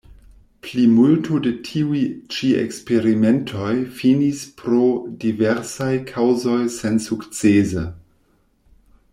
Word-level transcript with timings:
Plimulto 0.65 1.39
de 1.47 1.51
tiuj 1.67 1.99
ĉi 2.35 2.49
eksperimentoj 2.61 3.75
finis 3.99 4.41
pro 4.63 4.81
diversaj 5.25 5.93
kaŭzoj 6.13 6.59
sensukcese. 6.81 7.89